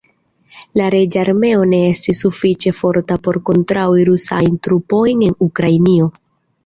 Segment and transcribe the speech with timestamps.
[0.79, 6.09] La reĝa armeo ne estis sufiĉe forta por kontraŭi rusajn trupojn en Ukrainio.